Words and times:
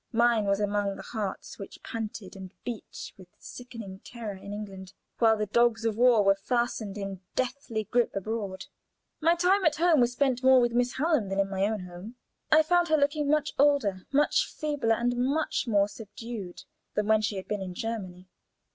Mine 0.11 0.45
was 0.45 0.59
among 0.59 0.95
the 0.95 1.03
hearts 1.03 1.59
which 1.59 1.83
panted 1.83 2.35
and 2.35 2.51
beat 2.65 3.11
with 3.19 3.27
sickening 3.37 3.99
terror 3.99 4.33
in 4.35 4.51
England 4.51 4.93
while 5.19 5.37
the 5.37 5.45
dogs 5.45 5.85
of 5.85 5.95
war 5.95 6.23
were 6.23 6.33
fastened 6.33 6.97
in 6.97 7.21
deadly 7.35 7.83
grip 7.83 8.15
abroad. 8.15 8.65
My 9.19 9.35
time 9.35 9.63
at 9.63 9.75
home 9.75 9.99
was 10.01 10.13
spent 10.13 10.41
more 10.41 10.59
with 10.59 10.71
Miss 10.73 10.93
Hallam 10.93 11.29
than 11.29 11.39
in 11.39 11.51
my 11.51 11.67
own 11.67 11.81
home. 11.81 12.15
I 12.51 12.63
found 12.63 12.87
her 12.87 12.97
looking 12.97 13.29
much 13.29 13.53
older, 13.59 14.07
much 14.11 14.47
feebler, 14.51 14.95
and 14.95 15.15
much 15.17 15.67
more 15.67 15.87
subdued 15.87 16.63
than 16.95 17.05
when 17.05 17.21
she 17.21 17.35
had 17.35 17.47
been 17.47 17.61
in 17.61 17.75
Germany. 17.75 18.27